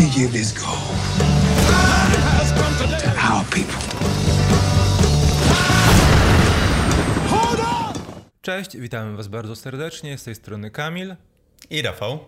We 0.00 0.06
give 0.06 0.32
this 0.32 0.52
gold 0.52 0.80
to 3.00 3.32
our 3.32 3.44
people. 3.44 3.80
Cześć, 8.42 8.76
witamy 8.76 9.16
Was 9.16 9.28
bardzo 9.28 9.56
serdecznie. 9.56 10.18
Z 10.18 10.24
tej 10.24 10.34
strony 10.34 10.70
Kamil. 10.70 11.16
I 11.70 11.82
Rafał. 11.82 12.18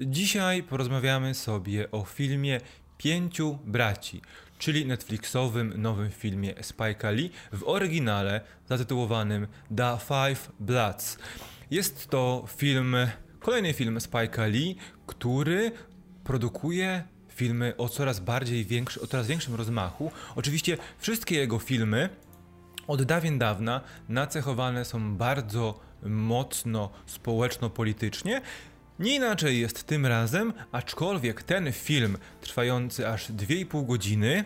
Dzisiaj 0.00 0.62
porozmawiamy 0.62 1.34
sobie 1.34 1.90
o 1.90 2.04
filmie 2.04 2.60
Pięciu 2.98 3.58
Braci, 3.64 4.22
czyli 4.58 4.86
Netflixowym 4.86 5.82
nowym 5.82 6.10
filmie 6.10 6.54
Spike'a 6.54 7.14
Lee 7.14 7.30
w 7.52 7.62
oryginale 7.68 8.40
zatytułowanym 8.68 9.46
The 9.76 9.98
Five 9.98 10.52
Bloods. 10.60 11.18
Jest 11.70 12.08
to 12.08 12.44
film, 12.56 12.96
kolejny 13.40 13.72
film 13.72 13.98
Spike'a 13.98 14.50
Lee, 14.50 14.76
który 15.06 15.72
produkuje 16.26 17.04
filmy 17.28 17.74
o 17.78 17.88
coraz 17.88 18.20
bardziej 18.20 18.64
większy, 18.64 19.00
o 19.00 19.06
coraz 19.06 19.26
większym 19.26 19.54
rozmachu. 19.54 20.10
Oczywiście 20.36 20.78
wszystkie 20.98 21.36
jego 21.36 21.58
filmy 21.58 22.08
od 22.86 23.02
dawien 23.02 23.38
dawna 23.38 23.80
nacechowane 24.08 24.84
są 24.84 25.16
bardzo 25.16 25.80
mocno 26.02 26.90
społeczno-politycznie. 27.06 28.40
Nie 28.98 29.14
inaczej 29.14 29.60
jest 29.60 29.84
tym 29.84 30.06
razem, 30.06 30.52
aczkolwiek 30.72 31.42
ten 31.42 31.72
film, 31.72 32.18
trwający 32.40 33.08
aż 33.08 33.30
2,5 33.30 33.86
godziny, 33.86 34.44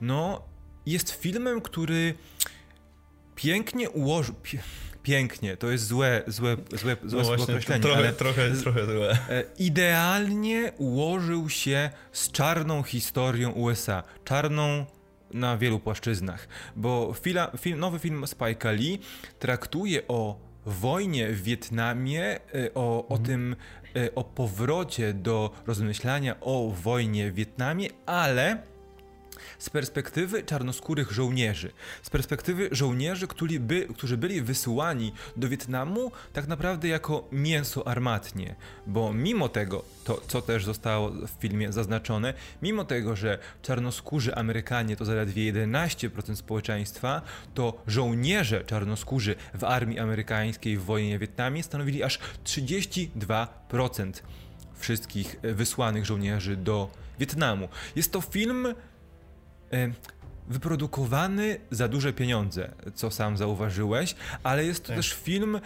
no, 0.00 0.42
jest 0.86 1.10
filmem, 1.10 1.60
który 1.60 2.14
pięknie 3.34 3.90
ułożył. 3.90 4.34
Pięknie, 5.04 5.56
to 5.56 5.70
jest 5.70 5.86
złe, 5.86 6.22
złe, 6.26 6.56
złe, 6.70 6.96
złe 7.04 7.22
No 7.22 7.24
właśnie, 7.24 7.44
określenie, 7.44 7.82
trochę, 7.82 8.12
trochę, 8.12 8.50
trochę 8.50 8.86
złe. 8.86 9.18
e, 9.30 9.44
idealnie 9.58 10.72
ułożył 10.78 11.48
się 11.48 11.90
z 12.12 12.30
czarną 12.30 12.82
historią 12.82 13.50
USA. 13.50 14.02
Czarną 14.24 14.86
na 15.32 15.56
wielu 15.58 15.80
płaszczyznach, 15.80 16.48
bo 16.76 17.14
fila, 17.22 17.50
film, 17.60 17.78
nowy 17.80 17.98
film 17.98 18.24
Spike'a 18.24 18.78
Lee 18.78 18.98
traktuje 19.38 20.06
o 20.08 20.38
wojnie 20.66 21.28
w 21.28 21.42
Wietnamie, 21.42 22.24
e, 22.54 22.74
o, 22.74 23.08
o 23.08 23.18
tym, 23.18 23.56
e, 23.96 24.14
o 24.14 24.24
powrocie 24.24 25.12
do 25.14 25.50
rozmyślania 25.66 26.40
o 26.40 26.70
wojnie 26.82 27.30
w 27.30 27.34
Wietnamie, 27.34 27.88
ale 28.06 28.58
z 29.58 29.70
perspektywy 29.70 30.42
czarnoskórych 30.42 31.12
żołnierzy, 31.12 31.72
z 32.02 32.10
perspektywy 32.10 32.68
żołnierzy, 32.72 33.26
którzy, 33.26 33.60
by, 33.60 33.88
którzy 33.96 34.16
byli 34.16 34.42
wysyłani 34.42 35.12
do 35.36 35.48
Wietnamu 35.48 36.12
tak 36.32 36.48
naprawdę 36.48 36.88
jako 36.88 37.28
mięso 37.32 37.88
armatnie, 37.88 38.54
bo 38.86 39.12
mimo 39.12 39.48
tego, 39.48 39.84
to 40.04 40.20
co 40.28 40.42
też 40.42 40.64
zostało 40.64 41.10
w 41.10 41.40
filmie 41.40 41.72
zaznaczone, 41.72 42.34
mimo 42.62 42.84
tego, 42.84 43.16
że 43.16 43.38
czarnoskórzy 43.62 44.34
Amerykanie 44.34 44.96
to 44.96 45.04
zaledwie 45.04 45.52
11% 45.52 46.36
społeczeństwa, 46.36 47.22
to 47.54 47.82
żołnierze 47.86 48.64
czarnoskórzy 48.64 49.34
w 49.54 49.64
armii 49.64 49.98
amerykańskiej 49.98 50.78
w 50.78 50.84
wojnie 50.84 51.18
Wietnamie 51.18 51.62
stanowili 51.62 52.02
aż 52.02 52.18
32% 52.44 54.12
wszystkich 54.74 55.36
e, 55.42 55.54
wysłanych 55.54 56.06
żołnierzy 56.06 56.56
do 56.56 56.90
Wietnamu. 57.18 57.68
Jest 57.96 58.12
to 58.12 58.20
film 58.20 58.74
wyprodukowany 60.48 61.60
za 61.70 61.88
duże 61.88 62.12
pieniądze, 62.12 62.72
co 62.94 63.10
sam 63.10 63.36
zauważyłeś, 63.36 64.14
ale 64.42 64.64
jest 64.64 64.82
to 64.82 64.88
Tak. 64.88 64.96
też 64.96 65.12
film 65.12 65.60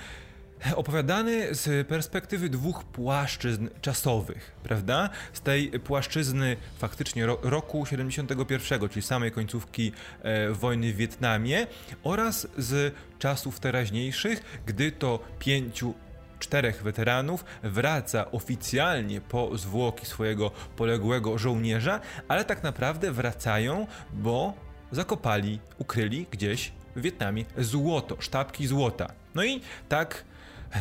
opowiadany 0.75 1.55
z 1.55 1.89
perspektywy 1.89 2.48
dwóch 2.48 2.84
płaszczyzn 2.84 3.69
czasowych, 3.81 4.53
prawda? 4.62 5.11
Z 5.33 5.41
tej 5.41 5.70
płaszczyzny 5.70 6.56
faktycznie 6.78 7.27
ro 7.27 7.39
roku 7.42 7.87
71, 7.87 8.89
czyli 8.89 9.03
samej 9.03 9.33
końcówki 9.33 9.92
e, 10.22 10.50
wojny 10.50 10.93
w 10.93 10.97
Wietnamie 10.97 11.67
oraz 12.03 12.48
z 12.59 12.95
czasów 13.19 13.61
teraźniejszych, 13.61 14.61
gdy 14.66 14.93
to 14.93 15.21
pięciu 15.38 15.94
czterech 16.38 16.82
weteranów 16.82 17.44
wraca 17.62 18.31
oficjalnie 18.31 19.21
po 19.21 19.59
zwłoki 19.59 20.06
swojego 20.06 20.50
poległego 20.76 21.38
żołnierza, 21.38 22.00
ale 22.28 22.44
tak 22.44 22.62
naprawdę 22.62 23.12
wracają, 23.12 23.87
bo 24.12 24.54
zakopali, 24.93 25.60
ukryli 25.78 26.26
gdzieś 26.31 26.72
w 26.97 27.00
Wietnamie 27.00 27.44
złoto, 27.59 28.16
sztabki 28.21 28.66
złota. 28.66 29.12
No 29.34 29.44
i 29.44 29.60
tak, 29.88 30.25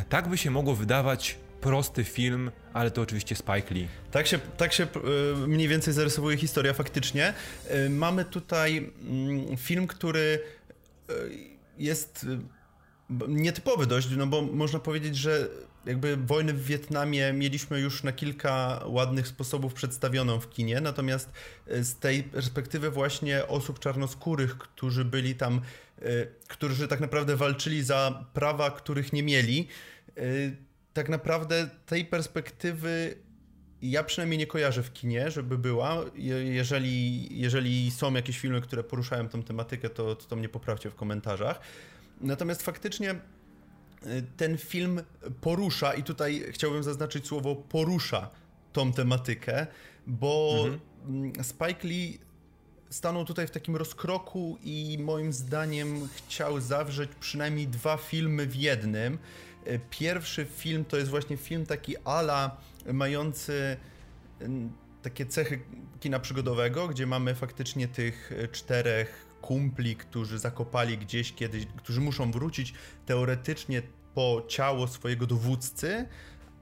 tak 0.10 0.28
by 0.28 0.38
się 0.38 0.52
mogło 0.52 0.76
wydawać 0.76 1.38
prosty 1.62 2.04
film, 2.04 2.52
ale 2.74 2.92
to 2.92 3.02
oczywiście 3.02 3.36
Spike 3.36 3.74
Lee. 3.74 3.88
Tak 4.12 4.28
się, 4.28 4.40
tak 4.58 4.74
się 4.74 4.84
y, 4.84 5.48
mniej 5.48 5.68
więcej 5.68 5.94
zarysowuje 5.94 6.38
historia 6.38 6.74
faktycznie. 6.74 7.34
Y, 7.72 7.90
Mamy 7.90 8.26
tutaj 8.26 8.92
mm, 9.02 9.58
film, 9.58 9.88
który 9.88 10.40
y, 11.10 11.14
jest 11.78 12.26
nietypowy 13.28 13.86
dość, 13.88 14.08
no 14.18 14.28
bo 14.28 14.42
można 14.42 14.80
powiedzieć, 14.80 15.18
że 15.18 15.48
jakby 15.86 16.18
wojnę 16.18 16.54
w 16.54 16.66
Wietnamie 16.66 17.34
mieliśmy 17.34 17.80
już 17.80 18.04
na 18.04 18.12
kilka 18.12 18.82
ładnych 18.86 19.28
sposobów 19.28 19.74
przedstawioną 19.74 20.40
w 20.40 20.50
kinie, 20.50 20.82
natomiast 20.82 21.30
y, 21.72 21.84
z 21.84 21.96
tej 21.96 22.24
perspektywy 22.24 22.90
właśnie 22.92 23.48
osób 23.48 23.80
czarnoskórych, 23.80 24.58
którzy 24.58 25.06
byli 25.06 25.36
tam, 25.36 25.62
y, 26.02 26.28
którzy 26.48 26.88
tak 26.88 27.00
naprawdę 27.00 27.36
walczyli 27.36 27.84
za 27.84 28.26
prawa, 28.34 28.72
których 28.72 29.14
nie 29.14 29.24
mieli, 29.24 29.68
y, 30.18 30.56
tak 30.94 31.10
naprawdę 31.10 31.70
tej 31.86 32.06
perspektywy 32.06 33.16
ja 33.82 34.04
przynajmniej 34.04 34.38
nie 34.38 34.48
kojarzę 34.48 34.84
w 34.84 34.94
kinie, 34.94 35.32
żeby 35.32 35.58
była. 35.58 35.96
Je- 36.16 36.44
Jeżeli, 36.54 37.28
jeżeli 37.40 37.92
są 37.92 38.14
jakieś 38.14 38.40
filmy, 38.40 38.62
które 38.62 38.84
poruszają 38.84 39.30
tą 39.30 39.44
tematykę, 39.44 39.90
to, 39.90 40.16
to 40.16 40.36
mnie 40.36 40.50
poprawcie 40.50 40.90
w 40.90 40.96
komentarzach. 40.96 41.60
Natomiast 42.22 42.62
faktycznie 42.62 43.12
y, 43.12 44.24
ten 44.38 44.58
film 44.58 45.02
porusza, 45.42 45.94
i 45.94 46.04
tutaj 46.04 46.44
chciałbym 46.52 46.84
zaznaczyć 46.84 47.28
słowo 47.28 47.56
porusza 47.56 48.30
tą 48.74 48.94
tematykę, 48.94 49.68
bo 50.08 50.66
mm, 51.08 51.32
Spike 51.44 51.88
Lee 51.88 52.20
stanął 52.90 53.26
tutaj 53.26 53.48
w 53.48 53.52
takim 53.52 53.76
rozkroku 53.76 54.58
i 54.64 54.98
moim 55.02 55.34
zdaniem 55.34 56.08
chciał 56.16 56.60
zawrzeć 56.60 57.10
przynajmniej 57.20 57.68
dwa 57.68 57.98
filmy 57.98 58.48
w 58.48 58.56
jednym. 58.56 59.18
E, 59.66 59.80
Pierwszy 59.80 60.46
film 60.46 60.86
to 60.86 60.98
jest 60.98 61.10
właśnie 61.10 61.38
film 61.38 61.66
taki 61.66 61.98
ala 61.98 62.58
mający 62.94 63.78
mm, 64.40 64.72
takie 65.02 65.26
cechy 65.26 65.60
kina 66.00 66.20
przygodowego, 66.20 66.88
gdzie 66.88 67.06
mamy 67.06 67.36
faktycznie 67.36 67.88
tych 67.88 68.32
czterech 68.52 69.27
kumpli, 69.42 69.96
którzy 69.96 70.40
zakopali 70.40 70.98
gdzieś 70.98 71.34
kiedyś, 71.34 71.66
którzy 71.66 72.02
muszą 72.02 72.32
wrócić 72.32 72.74
teoretycznie 73.06 73.82
po 74.14 74.44
ciało 74.48 74.88
swojego 74.88 75.28
dowódcy, 75.28 76.06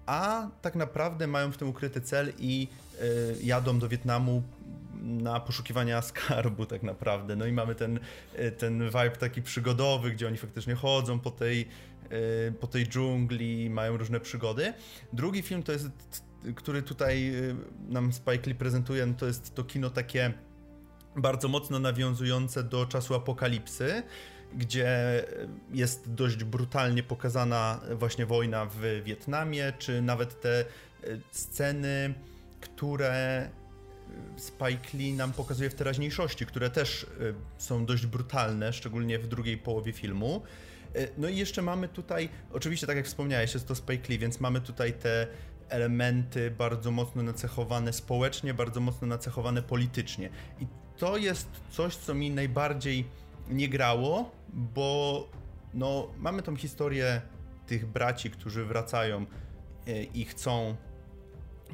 a 0.05 0.49
tak 0.61 0.75
naprawdę 0.75 1.27
mają 1.27 1.51
w 1.51 1.57
tym 1.57 1.69
ukryty 1.69 2.01
cel 2.01 2.33
i 2.39 2.67
y, 3.01 3.37
jadą 3.43 3.79
do 3.79 3.89
Wietnamu 3.89 4.43
na 5.01 5.39
poszukiwania 5.39 6.01
skarbu 6.01 6.65
tak 6.65 6.83
naprawdę. 6.83 7.35
No 7.35 7.45
i 7.45 7.51
mamy 7.51 7.75
ten, 7.75 7.99
y, 8.39 8.51
ten 8.51 8.85
vibe 8.85 9.11
taki 9.11 9.41
przygodowy, 9.41 10.11
gdzie 10.11 10.27
oni 10.27 10.37
faktycznie 10.37 10.75
chodzą 10.75 11.19
po 11.19 11.31
tej, 11.31 11.67
y, 12.49 12.53
po 12.59 12.67
tej 12.67 12.87
dżungli, 12.87 13.69
mają 13.69 13.97
różne 13.97 14.19
przygody. 14.19 14.73
Drugi 15.13 15.41
film 15.41 15.63
to 15.63 15.71
jest, 15.71 15.89
który 16.55 16.81
tutaj 16.81 17.33
nam 17.89 18.13
Spike 18.13 18.49
Lee 18.49 18.55
prezentuje, 18.55 19.05
no 19.05 19.13
to 19.13 19.25
jest 19.25 19.55
to 19.55 19.63
kino 19.63 19.89
takie 19.89 20.33
bardzo 21.15 21.47
mocno 21.47 21.79
nawiązujące 21.79 22.63
do 22.63 22.85
czasu 22.85 23.15
apokalipsy, 23.15 24.03
gdzie 24.53 25.23
jest 25.73 26.13
dość 26.13 26.43
brutalnie 26.43 27.03
pokazana 27.03 27.79
właśnie 27.95 28.25
wojna 28.25 28.65
w 28.65 29.03
Wietnamie, 29.03 29.73
czy 29.79 30.01
nawet 30.01 30.41
te 30.41 30.59
e, 30.59 30.65
sceny, 31.31 32.13
które 32.61 33.49
Spike 34.37 34.97
Lee 34.97 35.13
nam 35.13 35.33
pokazuje 35.33 35.69
w 35.69 35.75
teraźniejszości, 35.75 36.45
które 36.45 36.69
też 36.69 37.03
e, 37.03 37.07
są 37.57 37.85
dość 37.85 38.05
brutalne, 38.05 38.73
szczególnie 38.73 39.19
w 39.19 39.27
drugiej 39.27 39.57
połowie 39.57 39.93
filmu. 39.93 40.41
E, 40.95 41.07
No 41.17 41.29
i 41.29 41.37
jeszcze 41.37 41.61
mamy 41.61 41.87
tutaj, 41.87 42.29
oczywiście 42.53 42.87
tak 42.87 42.97
jak 42.97 43.05
wspomniałeś, 43.05 43.53
jest 43.53 43.67
to 43.67 43.75
Spike 43.75 44.09
Lee, 44.09 44.19
więc 44.19 44.39
mamy 44.39 44.61
tutaj 44.61 44.93
te 44.93 45.27
elementy 45.69 46.51
bardzo 46.51 46.91
mocno 46.91 47.23
nacechowane 47.23 47.93
społecznie, 47.93 48.53
bardzo 48.53 48.81
mocno 48.81 49.07
nacechowane 49.07 49.61
politycznie. 49.61 50.29
I 50.59 50.67
to 50.97 51.17
jest 51.17 51.47
coś, 51.71 51.95
co 51.95 52.13
mi 52.13 52.31
najbardziej 52.31 53.05
nie 53.49 53.69
grało, 53.69 54.31
bo 54.53 55.27
no, 55.73 56.07
mamy 56.17 56.41
tą 56.41 56.55
historię 56.55 57.21
tych 57.67 57.85
braci, 57.85 58.31
którzy 58.31 58.65
wracają 58.65 59.25
e, 59.87 60.03
i 60.03 60.25
chcą 60.25 60.75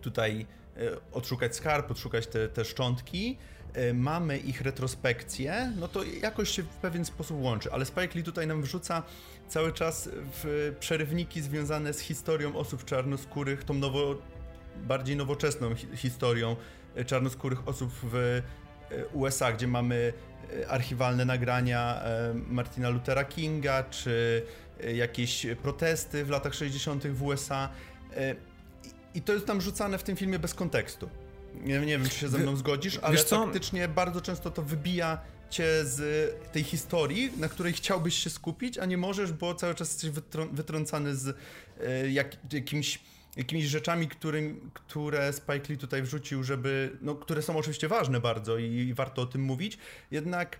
tutaj 0.01 0.45
e, 0.77 0.79
odszukać 1.11 1.55
skarb, 1.55 1.91
odszukać 1.91 2.27
te, 2.27 2.47
te 2.47 2.65
szczątki. 2.65 3.37
E, 3.73 3.93
Mamy 3.93 4.37
ich 4.37 4.61
retrospekcję, 4.61 5.73
no 5.79 5.87
to 5.87 6.03
jakoś 6.03 6.49
się 6.49 6.63
w 6.63 6.67
pewien 6.67 7.05
sposób 7.05 7.41
łączy, 7.41 7.71
ale 7.71 7.85
Spike 7.85 8.15
Lee 8.15 8.23
tutaj 8.23 8.47
nam 8.47 8.61
wrzuca 8.61 9.03
cały 9.47 9.73
czas 9.73 10.09
w 10.13 10.75
przerywniki 10.79 11.41
związane 11.41 11.93
z 11.93 11.99
historią 11.99 12.55
osób 12.55 12.85
czarnoskórych, 12.85 13.63
tą 13.63 13.73
nowo, 13.73 14.15
bardziej 14.83 15.15
nowoczesną 15.15 15.75
hi 15.75 15.87
historią 15.95 16.55
czarnoskórych 17.05 17.67
osób 17.67 17.91
w 18.03 18.41
USA, 19.13 19.51
gdzie 19.51 19.67
mamy 19.67 20.13
archiwalne 20.67 21.25
nagrania 21.25 22.01
Martina 22.47 22.89
Luthera 22.89 23.23
Kinga, 23.23 23.83
czy 23.83 24.45
jakieś 24.93 25.47
protesty 25.61 26.25
w 26.25 26.29
latach 26.29 26.53
60. 26.53 27.07
w 27.07 27.23
USA. 27.23 27.69
I 29.13 29.21
to 29.21 29.33
jest 29.33 29.45
tam 29.45 29.61
rzucane 29.61 29.97
w 29.97 30.03
tym 30.03 30.15
filmie 30.15 30.39
bez 30.39 30.53
kontekstu. 30.53 31.09
Nie, 31.55 31.79
nie 31.79 31.85
wiem, 31.85 32.03
czy 32.09 32.19
się 32.19 32.29
ze 32.29 32.37
mną 32.37 32.55
zgodzisz, 32.55 32.99
ale 33.01 33.17
faktycznie 33.17 33.87
bardzo 33.87 34.21
często 34.21 34.51
to 34.51 34.61
wybija 34.61 35.21
cię 35.49 35.65
z 35.83 36.31
tej 36.51 36.63
historii, 36.63 37.31
na 37.37 37.49
której 37.49 37.73
chciałbyś 37.73 38.15
się 38.15 38.29
skupić, 38.29 38.77
a 38.77 38.85
nie 38.85 38.97
możesz, 38.97 39.33
bo 39.33 39.55
cały 39.55 39.75
czas 39.75 40.03
jesteś 40.03 40.23
wytrącany 40.51 41.15
z 41.15 41.37
e, 41.79 42.11
jak, 42.11 42.37
jakimś 42.53 42.99
jakimiś 43.37 43.65
rzeczami, 43.65 44.07
którym, 44.07 44.71
które 44.73 45.33
Spike 45.33 45.69
Lee 45.69 45.77
tutaj 45.77 46.01
wrzucił, 46.01 46.43
żeby, 46.43 46.97
no, 47.01 47.15
które 47.15 47.41
są 47.41 47.57
oczywiście 47.57 47.87
ważne 47.87 48.19
bardzo 48.19 48.57
i, 48.57 48.65
i 48.73 48.93
warto 48.93 49.21
o 49.21 49.25
tym 49.25 49.41
mówić, 49.41 49.77
jednak 50.11 50.59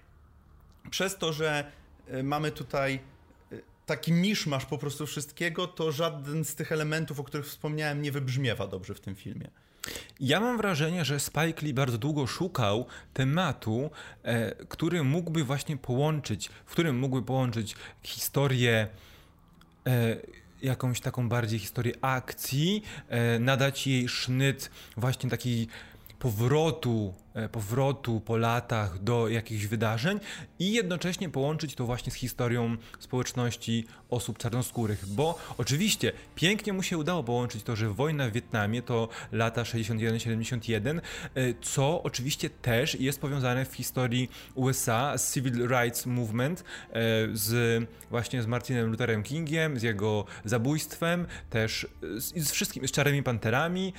przez 0.90 1.18
to, 1.18 1.34
że 1.34 1.72
e, 2.08 2.24
mamy 2.24 2.52
tutaj 2.52 3.00
e, 3.52 3.56
taki 3.86 4.14
miszmasz 4.14 4.66
po 4.66 4.78
prostu 4.78 5.08
wszystkiego, 5.08 5.68
to 5.68 5.92
żaden 5.92 6.46
z 6.46 6.56
tych 6.56 6.72
elementów, 6.72 7.20
o 7.20 7.24
których 7.24 7.46
wspomniałem, 7.46 8.02
nie 8.02 8.12
wybrzmiewa 8.12 8.68
dobrze 8.68 8.94
w 8.94 9.00
tym 9.00 9.16
filmie. 9.16 9.48
Ja 10.20 10.40
mam 10.40 10.58
wrażenie, 10.58 11.06
że 11.06 11.20
Spike 11.20 11.62
Lee 11.62 11.74
bardzo 11.74 11.98
długo 11.98 12.28
szukał 12.28 12.86
tematu, 13.14 13.92
e, 14.24 14.66
który 14.66 15.04
mógłby 15.04 15.44
właśnie 15.44 15.78
połączyć, 15.78 16.50
w 16.66 16.72
którym 16.72 17.00
mógłby 17.00 17.26
połączyć 17.26 17.76
historię. 18.04 18.88
E, 19.88 20.18
jakąś 20.62 21.02
taką 21.02 21.30
bardziej 21.30 21.60
historię 21.60 21.94
akcji, 22.02 22.84
e, 23.08 23.40
nadać 23.40 23.88
jej 23.88 24.10
sznyt 24.10 24.72
właśnie 24.98 25.30
takiej 25.30 25.68
powrotu, 26.20 27.14
powrotu 27.52 28.22
po 28.22 28.38
latach 28.38 29.04
do 29.04 29.28
jakichś 29.28 29.66
wydarzeń 29.66 30.20
i 30.60 30.74
jednocześnie 30.74 31.30
połączyć 31.30 31.76
to 31.76 31.86
właśnie 31.86 32.12
z 32.12 32.16
historią 32.16 32.78
społeczności 33.00 33.86
osób 34.10 34.38
czarnoskórych, 34.38 35.06
bo 35.06 35.40
oczywiście 35.58 36.12
pięknie 36.36 36.74
mu 36.74 36.84
się 36.84 36.98
udało 36.98 37.24
połączyć 37.24 37.64
to, 37.64 37.76
że 37.76 37.90
wojna 37.90 38.30
w 38.30 38.32
Wietnamie 38.32 38.82
to 38.82 39.10
lata 39.32 39.64
61-71, 39.64 41.00
e, 41.00 41.02
co 41.62 42.04
oczywiście 42.04 42.50
też 42.50 42.96
jest 42.96 43.22
powiązane 43.22 43.66
w 43.66 43.74
historii 43.74 44.30
USA 44.56 45.18
z 45.18 45.34
Civil 45.34 45.68
Rights 45.68 46.06
Movement, 46.06 46.60
e, 46.60 46.64
z 47.34 47.84
właśnie 48.10 48.44
z 48.44 48.48
Martinem 48.48 48.92
Lutherem 48.92 49.24
Kingiem, 49.24 49.80
z 49.80 49.84
jego 49.84 50.26
zabójstwem, 50.46 51.28
też 51.50 51.88
z, 52.18 52.48
z 52.48 52.52
wszystkim, 52.52 52.88
z 52.88 52.92
Czarnymi 52.92 53.24
Panterami 53.24 53.94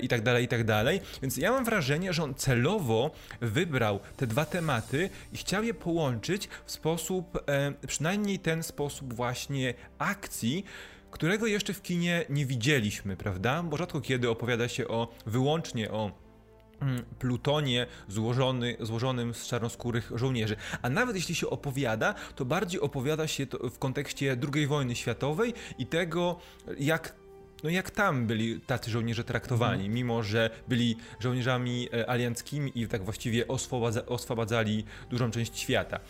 i 0.00 0.08
tak 0.08 0.22
dalej, 0.22 0.44
i 0.44 0.48
tak 0.48 0.64
dalej. 0.64 1.00
Więc 1.22 1.36
ja 1.36 1.52
mam 1.52 1.64
wrażenie, 1.64 2.12
że 2.12 2.22
on 2.22 2.34
celowo 2.34 2.77
wybrał 3.40 4.00
te 4.16 4.26
dwa 4.26 4.44
tematy 4.44 5.10
i 5.32 5.36
chciał 5.36 5.64
je 5.64 5.74
połączyć 5.74 6.48
w 6.64 6.70
sposób, 6.70 7.38
e, 7.46 7.72
przynajmniej 7.86 8.38
ten 8.38 8.62
sposób 8.62 9.14
właśnie 9.14 9.74
akcji, 9.98 10.64
którego 11.10 11.46
jeszcze 11.46 11.74
w 11.74 11.82
kinie 11.82 12.24
nie 12.30 12.46
widzieliśmy, 12.46 13.16
prawda? 13.16 13.62
Bo 13.62 13.76
rzadko 13.76 14.00
kiedy 14.00 14.30
opowiada 14.30 14.68
się 14.68 14.88
o 14.88 15.08
wyłącznie 15.26 15.90
o 15.90 16.10
mm, 16.80 17.04
plutonie 17.18 17.86
złożony, 18.08 18.76
złożonym 18.80 19.34
z 19.34 19.46
czarnoskórych 19.46 20.12
żołnierzy. 20.14 20.56
A 20.82 20.90
nawet 20.90 21.16
jeśli 21.16 21.34
się 21.34 21.50
opowiada, 21.50 22.14
to 22.36 22.44
bardziej 22.44 22.80
opowiada 22.80 23.26
się 23.26 23.46
to 23.46 23.70
w 23.70 23.78
kontekście 23.78 24.36
II 24.54 24.66
wojny 24.66 24.96
światowej 24.96 25.54
i 25.78 25.86
tego, 25.86 26.40
jak 26.78 27.14
no 27.64 27.70
jak 27.70 27.90
tam 27.90 28.26
byli 28.26 28.60
tacy 28.60 28.90
żołnierze 28.90 29.24
traktowani, 29.24 29.82
mhm. 29.82 29.94
mimo 29.94 30.22
że 30.22 30.50
byli 30.68 30.96
żołnierzami 31.20 31.88
e, 31.92 32.10
alianckimi 32.10 32.72
i 32.74 32.88
tak 32.88 33.04
właściwie 33.04 33.48
oswobadza, 33.48 34.06
oswobadzali 34.06 34.84
dużą 35.10 35.30
część 35.30 35.58
świata. 35.58 36.00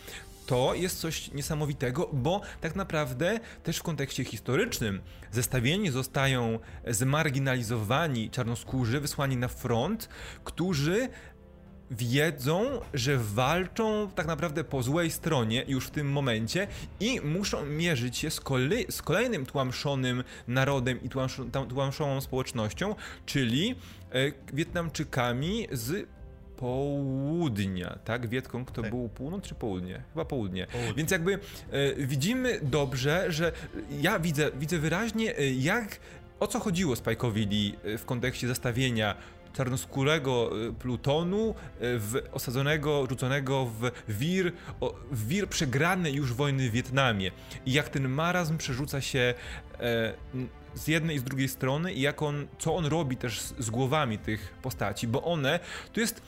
To 0.45 0.73
jest 0.73 0.99
coś 0.99 1.31
niesamowitego, 1.31 2.09
bo 2.13 2.41
tak 2.61 2.75
naprawdę 2.75 3.39
też 3.63 3.77
w 3.77 3.83
kontekście 3.83 4.23
historycznym 4.23 5.01
zestawieni 5.31 5.91
zostają 5.91 6.59
zmarginalizowani 6.87 8.29
czarnoskórzy, 8.29 8.99
wysłani 8.99 9.37
na 9.37 9.47
front, 9.47 10.09
którzy 10.43 11.09
wiedzą, 11.91 12.81
że 12.93 13.17
walczą 13.17 14.09
tak 14.15 14.27
naprawdę 14.27 14.63
po 14.63 14.83
złej 14.83 15.11
stronie 15.11 15.63
już 15.67 15.87
w 15.87 15.89
tym 15.89 16.11
momencie 16.11 16.67
i 16.99 17.21
muszą 17.21 17.65
mierzyć 17.65 18.17
się 18.17 18.29
z, 18.29 18.39
kolej, 18.39 18.85
z 18.89 19.01
kolejnym 19.01 19.45
tłamszonym 19.45 20.23
narodem 20.47 21.03
i 21.03 21.09
tłamszoną 21.69 22.21
społecznością, 22.21 22.95
czyli 23.25 23.75
e, 24.11 24.31
Wietnamczykami 24.53 25.67
z 25.71 26.07
południa, 26.59 27.99
tak? 28.05 28.27
Wietką, 28.27 28.65
kto 28.65 28.81
tak. 28.81 28.91
był 28.91 29.09
północ 29.09 29.43
czy 29.43 29.55
południe? 29.55 30.03
Chyba 30.13 30.25
południe. 30.25 30.67
południe. 30.67 30.93
Więc 30.93 31.11
jakby 31.11 31.33
e, 31.33 31.39
widzimy 31.95 32.59
dobrze, 32.61 33.25
że 33.31 33.51
ja 34.01 34.19
widzę, 34.19 34.51
widzę 34.59 34.79
wyraźnie, 34.79 35.37
e, 35.37 35.49
jak 35.51 35.99
o 36.39 36.47
co 36.47 36.59
chodziło 36.59 36.95
Spike'owi 36.95 37.49
Lee 37.49 37.75
e, 37.83 37.97
w 37.97 38.05
kontekście 38.05 38.47
zestawienia 38.47 39.15
czarnoskórego 39.53 40.51
y, 40.67 40.73
plutonu, 40.73 41.49
y, 41.49 41.53
w, 41.81 42.21
osadzonego, 42.31 43.05
rzuconego 43.09 43.65
w 43.65 43.91
wir, 44.07 44.51
w 45.11 45.27
wir 45.27 45.49
przegranej 45.49 46.13
już 46.13 46.33
wojny 46.33 46.69
w 46.69 46.71
Wietnamie. 46.71 47.31
I 47.65 47.73
jak 47.73 47.89
ten 47.89 48.09
marazm 48.09 48.57
przerzuca 48.57 49.01
się 49.01 49.33
e, 49.79 50.13
z 50.73 50.87
jednej 50.87 51.15
i 51.15 51.19
z 51.19 51.23
drugiej 51.23 51.47
strony 51.47 51.93
i 51.93 52.01
jak 52.01 52.21
on, 52.21 52.47
co 52.59 52.75
on 52.75 52.85
robi 52.85 53.17
też 53.17 53.41
z, 53.41 53.53
z 53.59 53.69
głowami 53.69 54.17
tych 54.17 54.53
postaci, 54.61 55.07
bo 55.07 55.23
one, 55.23 55.59
to 55.93 55.99
jest 55.99 56.21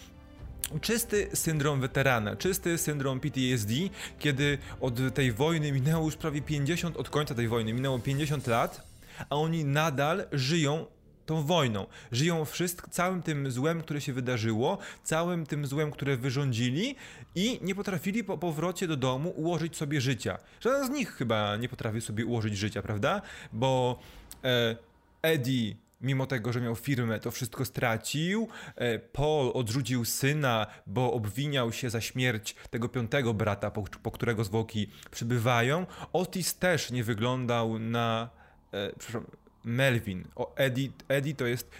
czysty 0.81 1.30
syndrom 1.34 1.81
weterana, 1.81 2.36
czysty 2.36 2.78
syndrom 2.78 3.19
PTSD, 3.19 3.74
kiedy 4.19 4.57
od 4.81 5.14
tej 5.14 5.31
wojny 5.31 5.72
minęło 5.72 6.06
już 6.06 6.16
prawie 6.16 6.42
50, 6.42 6.98
od 6.98 7.10
końca 7.10 7.36
tej 7.36 7.48
wojny 7.48 7.74
minęło 7.74 8.00
50 8.00 8.48
lat, 8.48 8.91
a 9.29 9.35
oni 9.35 9.65
nadal 9.65 10.25
żyją 10.31 10.85
tą 11.25 11.44
wojną. 11.44 11.85
Żyją 12.12 12.45
wszystko, 12.45 12.89
całym 12.89 13.21
tym 13.21 13.51
złem, 13.51 13.81
które 13.81 14.01
się 14.01 14.13
wydarzyło, 14.13 14.77
całym 15.03 15.45
tym 15.45 15.65
złem, 15.65 15.91
które 15.91 16.18
wyrządzili 16.18 16.95
i 17.35 17.59
nie 17.62 17.75
potrafili 17.75 18.23
po 18.23 18.38
powrocie 18.38 18.88
do 18.88 18.97
domu 18.97 19.29
ułożyć 19.29 19.77
sobie 19.77 20.01
życia. 20.01 20.38
Żaden 20.59 20.88
z 20.88 20.89
nich 20.89 21.12
chyba 21.13 21.56
nie 21.57 21.69
potrafi 21.69 22.01
sobie 22.01 22.25
ułożyć 22.25 22.57
życia, 22.57 22.81
prawda? 22.81 23.21
Bo 23.53 24.00
e, 24.44 24.75
Eddie 25.21 25.75
mimo 26.01 26.25
tego, 26.25 26.53
że 26.53 26.62
miał 26.62 26.75
firmę, 26.75 27.19
to 27.19 27.31
wszystko 27.31 27.65
stracił. 27.65 28.47
E, 28.75 29.00
Paul 29.00 29.51
odrzucił 29.53 30.06
syna, 30.06 30.68
bo 30.88 31.13
obwiniał 31.13 31.71
się 31.71 31.90
za 31.90 32.01
śmierć 32.01 32.56
tego 32.69 32.90
piątego 32.90 33.33
brata, 33.33 33.71
po, 33.71 33.83
po 34.04 34.11
którego 34.11 34.44
zwłoki 34.44 34.90
przybywają. 35.11 35.85
Otis 36.13 36.56
też 36.56 36.92
nie 36.92 37.04
wyglądał 37.04 37.80
na. 37.80 38.41
E, 38.71 38.92
przepraszam, 38.99 39.31
Melvin. 39.63 40.23
O 40.35 40.56
Eddie, 40.56 40.90
Eddie, 41.07 41.35
to 41.35 41.45
jest, 41.45 41.71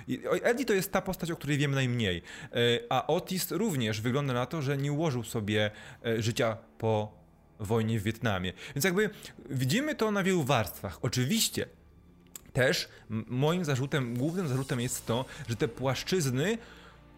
Eddie 0.44 0.66
to 0.66 0.74
jest 0.74 0.92
ta 0.92 1.02
postać, 1.02 1.32
o 1.32 1.36
której 1.36 1.58
wiemy 1.58 1.76
najmniej. 1.76 2.22
E, 2.52 2.56
a 2.90 3.08
Otis 3.08 3.52
również 3.52 4.02
wygląda 4.02 4.34
na 4.34 4.46
to, 4.46 4.62
że 4.62 4.78
nie 4.78 4.92
ułożył 4.92 5.24
sobie 5.24 5.72
e, 6.06 6.22
życia 6.22 6.58
po 6.78 7.22
wojnie 7.60 8.00
w 8.00 8.04
Wietnamie. 8.04 8.54
Więc 8.76 8.86
jakby 8.86 9.10
widzimy 9.50 9.96
to 9.96 10.12
na 10.12 10.24
wielu 10.24 10.44
warstwach. 10.44 11.00
Oczywiście 11.02 11.66
też 12.54 12.90
moim 13.28 13.66
zarzutem, 13.66 14.18
głównym 14.18 14.48
zarzutem 14.48 14.80
jest 14.80 15.06
to, 15.06 15.26
że 15.50 15.56
te 15.56 15.68
płaszczyzny 15.68 16.58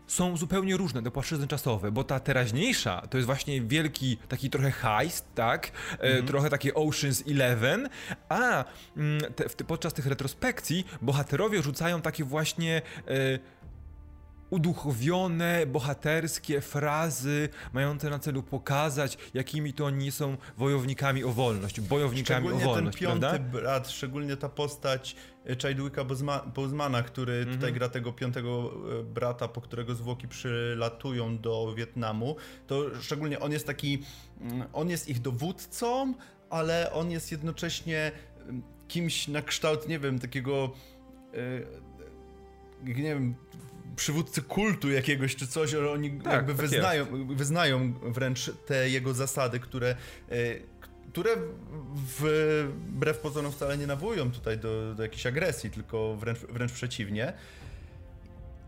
są 0.08 0.38
zupełnie 0.38 0.78
różne, 0.78 1.04
te 1.04 1.12
płaszczyzny 1.12 1.48
czasowe, 1.48 1.92
bo 1.92 2.04
ta 2.04 2.20
teraźniejsza 2.20 3.08
to 3.10 3.18
jest 3.18 3.26
właśnie 3.26 3.62
wielki 3.62 4.18
taki 4.28 4.50
trochę 4.50 4.72
heist, 4.72 5.26
tak? 5.36 5.72
Mm 6.00 6.24
trochę 6.24 6.50
takie 6.50 6.74
Ocean's 6.74 7.32
Eleven, 7.32 7.90
a 8.30 8.66
mm, 8.98 9.34
te, 9.34 9.64
podczas 9.64 9.94
tych 9.94 10.06
retrospekcji 10.06 10.86
bohaterowie 11.02 11.62
rzucają 11.62 12.02
takie 12.02 12.24
właśnie 12.24 12.82
e, 13.08 13.40
uduchowione, 14.54 15.66
bohaterskie 15.66 16.62
frazy, 16.62 17.50
mające 17.74 18.10
na 18.10 18.20
celu 18.20 18.44
pokazać, 18.44 19.18
jakimi 19.34 19.74
to 19.74 19.86
oni 19.86 20.12
są 20.12 20.38
wojownikami 20.58 21.24
o 21.24 21.30
wolność, 21.30 21.82
bojownikami 21.82 22.48
szczególnie 22.48 22.66
o 22.66 22.74
wolność, 22.74 22.98
ten 22.98 23.08
piąty 23.08 23.28
prawda? 23.28 23.40
brat, 23.40 23.90
szczególnie 23.90 24.38
ta 24.38 24.50
postać 24.50 25.16
e, 25.46 25.56
Chadwicka 25.56 26.06
Bosemana, 26.56 27.04
który 27.04 27.34
mhm. 27.34 27.56
tutaj 27.56 27.74
gra 27.74 27.90
tego 27.90 28.14
piątego 28.14 28.72
e, 29.00 29.04
brata, 29.04 29.48
po 29.48 29.62
którego 29.62 29.96
zwłoki 29.96 30.28
przylatują 30.28 31.38
do 31.38 31.74
Wietnamu, 31.76 32.36
to 32.68 33.02
szczególnie 33.02 33.40
on 33.40 33.52
jest 33.52 33.68
taki, 33.68 34.04
mm, 34.42 34.64
on 34.74 34.90
jest 34.90 35.10
ich 35.10 35.22
dowódcą, 35.22 36.14
ale 36.50 36.92
on 36.92 37.12
jest 37.12 37.32
jednocześnie 37.32 38.12
mm, 38.44 38.62
kimś 38.88 39.28
na 39.28 39.42
kształt, 39.42 39.88
nie 39.88 40.00
wiem, 40.00 40.20
takiego 40.20 40.72
e, 41.34 41.84
nie 42.86 42.94
wiem, 42.94 43.36
przywódcy 43.96 44.42
kultu 44.42 44.92
jakiegoś 44.92 45.36
czy 45.36 45.48
coś, 45.48 45.74
ale 45.74 45.92
oni 45.92 46.12
tak, 46.12 46.34
jakby 46.34 46.54
tak 46.54 46.62
wyznają, 46.62 47.06
wyznają 47.36 47.94
wręcz 47.94 48.52
te 48.66 48.90
jego 48.90 49.14
zasady, 49.14 49.60
które, 49.60 49.96
e, 50.30 50.36
które 51.12 51.36
wbrew 51.96 53.20
pozorom 53.20 53.52
wcale 53.52 53.78
nie 53.78 53.88
nawołują 53.88 54.32
tutaj 54.32 54.58
do, 54.58 54.96
do 54.96 55.04
jakiejś 55.04 55.26
agresji, 55.26 55.72
tylko 55.72 56.16
wręcz, 56.16 56.40
wręcz 56.40 56.72
przeciwnie. 56.72 57.34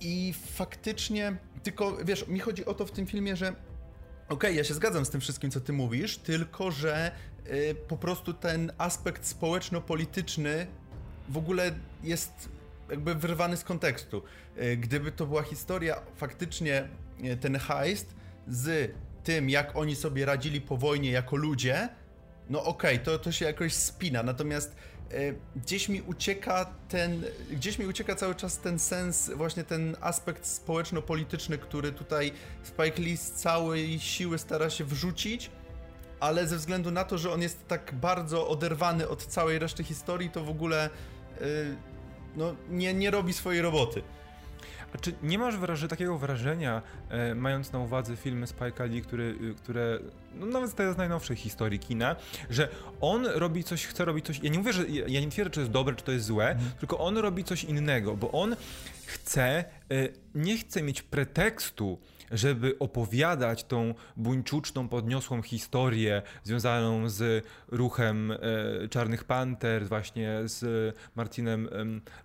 I 0.01 0.33
faktycznie, 0.53 1.37
tylko 1.63 1.97
wiesz, 2.05 2.27
mi 2.27 2.39
chodzi 2.39 2.65
o 2.65 2.73
to 2.73 2.85
w 2.85 2.91
tym 2.91 3.07
filmie, 3.07 3.35
że 3.35 3.47
okej, 3.47 3.57
okay, 4.29 4.53
ja 4.53 4.63
się 4.63 4.73
zgadzam 4.73 5.05
z 5.05 5.09
tym 5.09 5.21
wszystkim, 5.21 5.51
co 5.51 5.61
ty 5.61 5.73
mówisz, 5.73 6.17
tylko 6.17 6.71
że 6.71 7.11
y, 7.47 7.75
po 7.87 7.97
prostu 7.97 8.33
ten 8.33 8.71
aspekt 8.77 9.25
społeczno-polityczny 9.25 10.67
w 11.29 11.37
ogóle 11.37 11.71
jest 12.03 12.49
jakby 12.89 13.15
wyrwany 13.15 13.57
z 13.57 13.63
kontekstu. 13.63 14.21
Y, 14.57 14.77
gdyby 14.77 15.11
to 15.11 15.25
była 15.25 15.41
historia, 15.41 16.01
faktycznie 16.15 16.87
y, 17.23 17.37
ten 17.37 17.59
heist 17.59 18.15
z 18.47 18.91
tym, 19.23 19.49
jak 19.49 19.75
oni 19.75 19.95
sobie 19.95 20.25
radzili 20.25 20.61
po 20.61 20.77
wojnie 20.77 21.11
jako 21.11 21.35
ludzie, 21.35 21.89
no 22.49 22.63
okej, 22.63 22.93
okay, 22.95 23.05
to, 23.05 23.19
to 23.19 23.31
się 23.31 23.45
jakoś 23.45 23.73
spina, 23.73 24.23
natomiast 24.23 24.75
E, 25.11 25.33
gdzieś 25.55 25.89
mi 25.89 26.01
ucieka 26.01 26.65
ten, 26.89 27.23
gdzieś 27.51 27.79
mi 27.79 27.85
ucieka 27.85 28.15
cały 28.15 28.35
czas 28.35 28.57
ten 28.57 28.79
sens, 28.79 29.31
właśnie 29.35 29.63
ten 29.63 29.95
aspekt 30.01 30.45
społeczno-polityczny, 30.45 31.57
który 31.57 31.91
tutaj 31.91 32.31
Spike 32.63 33.01
Lee 33.01 33.17
z 33.17 33.31
całej 33.31 33.99
siły 33.99 34.37
stara 34.37 34.69
się 34.69 34.83
wrzucić, 34.83 35.51
ale 36.19 36.47
ze 36.47 36.57
względu 36.57 36.91
na 36.91 37.03
to, 37.03 37.17
że 37.17 37.31
on 37.31 37.41
jest 37.41 37.67
tak 37.67 37.93
bardzo 37.93 38.47
oderwany 38.47 39.09
od 39.09 39.25
całej 39.25 39.59
reszty 39.59 39.83
historii, 39.83 40.29
to 40.29 40.43
w 40.43 40.49
ogóle 40.49 40.89
no, 42.35 42.55
nie, 42.69 42.93
nie 42.93 43.11
robi 43.11 43.33
swojej 43.33 43.61
roboty. 43.61 44.01
A 44.95 44.97
czy 44.97 45.13
nie 45.23 45.39
masz 45.39 45.57
wrażenia, 45.57 45.89
takiego 45.89 46.17
wrażenia, 46.17 46.81
e, 47.09 47.35
mając 47.35 47.71
na 47.71 47.79
uwadze 47.79 48.15
filmy 48.15 48.45
Spike'a 48.45 48.89
Lee, 48.89 49.01
który, 49.01 49.23
y, 49.41 49.55
które, 49.55 49.99
no 50.33 50.45
nawet 50.45 50.71
z 50.71 50.73
tej 50.73 50.95
najnowszej 50.97 51.35
historii 51.35 51.79
kina, 51.79 52.15
że 52.49 52.69
on 53.01 53.25
robi 53.25 53.63
coś, 53.63 53.85
chce 53.85 54.05
robić 54.05 54.25
coś, 54.25 54.39
ja 54.43 54.49
nie 54.49 54.57
mówię, 54.57 54.73
że, 54.73 54.87
ja 54.87 55.21
nie 55.21 55.29
twierdzę, 55.29 55.51
czy 55.51 55.55
to 55.55 55.61
jest 55.61 55.71
dobre, 55.71 55.95
czy 55.95 56.03
to 56.03 56.11
jest 56.11 56.25
złe, 56.25 56.49
mhm. 56.49 56.71
tylko 56.79 56.99
on 56.99 57.17
robi 57.17 57.43
coś 57.43 57.63
innego, 57.63 58.15
bo 58.15 58.31
on 58.31 58.55
chce, 59.05 59.43
e, 59.49 59.65
nie 60.35 60.57
chce 60.57 60.81
mieć 60.81 61.01
pretekstu, 61.01 61.99
żeby 62.31 62.79
opowiadać 62.79 63.63
tą 63.63 63.93
buńczuczną, 64.17 64.87
podniosłą 64.87 65.41
historię 65.41 66.21
związaną 66.43 67.09
z 67.09 67.45
ruchem 67.67 68.31
e, 68.31 68.37
Czarnych 68.89 69.23
Panter, 69.23 69.87
właśnie 69.87 70.39
z 70.43 70.95
Martinem 71.15 71.69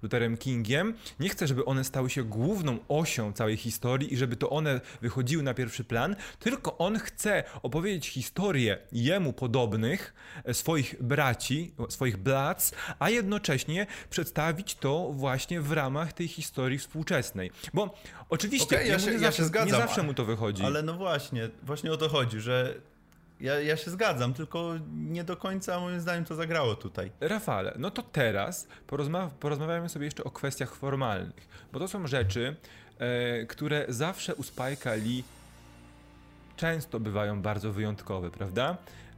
Lutherem 0.03 0.37
Kingiem. 0.37 0.95
Nie 1.21 1.29
chcę, 1.29 1.47
żeby 1.47 1.65
one 1.65 1.85
stały 1.85 2.11
się 2.11 2.25
główną 2.25 2.79
osią 2.89 3.33
całej 3.33 3.57
historii 3.57 4.15
i 4.15 4.17
żeby 4.17 4.37
to 4.37 4.51
one 4.51 4.81
wychodziły 5.03 5.43
na 5.43 5.55
pierwszy 5.55 5.85
plan, 5.85 6.17
tylko 6.39 6.79
on 6.79 6.99
chce 6.99 7.45
opowiedzieć 7.63 8.09
historię 8.09 8.79
jemu 8.93 9.33
podobnych, 9.33 10.15
e, 10.45 10.55
swoich 10.55 11.03
braci, 11.03 11.75
swoich 11.89 12.17
blac, 12.17 12.73
a 12.99 13.11
jednocześnie 13.11 13.87
przedstawić 14.11 14.75
to 14.75 15.13
właśnie 15.13 15.61
w 15.61 15.73
ramach 15.73 16.13
tej 16.13 16.29
historii 16.29 16.79
współczesnej. 16.79 17.51
Bo 17.75 17.95
oczywiście 18.29 18.77
okay, 18.77 18.89
ja, 18.89 18.99
się, 18.99 19.13
ja 19.13 19.33
się 19.33 19.45
zgadzam 19.45 19.89
zawsze 19.91 20.07
mu 20.07 20.15
to 20.15 20.25
wychodzi. 20.25 20.65
Ale 20.65 20.83
no 20.83 20.95
właśnie, 20.95 21.49
właśnie 21.63 21.93
o 21.93 21.97
to 21.97 22.09
chodzi, 22.09 22.41
że 22.41 22.75
ja, 23.41 23.61
ja 23.61 23.77
się 23.77 23.91
zgadzam, 23.91 24.35
tylko 24.35 24.75
nie 24.93 25.25
do 25.25 25.37
końca 25.37 25.81
moim 25.81 26.01
zdaniem 26.01 26.25
to 26.25 26.35
zagrało 26.35 26.75
tutaj. 26.75 27.11
Rafale, 27.21 27.75
no 27.79 27.91
to 27.91 28.03
teraz 28.03 28.69
porozma 28.87 29.31
porozmawiamy 29.41 29.89
sobie 29.89 30.05
jeszcze 30.05 30.25
o 30.25 30.31
kwestiach 30.31 30.75
formalnych, 30.75 31.49
bo 31.73 31.79
to 31.79 31.89
są 31.89 32.07
rzeczy, 32.07 32.57
e, 32.99 33.47
które 33.47 33.85
zawsze 33.89 34.35
u 34.35 34.43
Spike'a 34.43 35.03
Lee 35.05 35.25
często 36.57 37.01
bywają 37.01 37.43
bardzo 37.43 37.73
wyjątkowe, 37.73 38.31
prawda? 38.31 38.77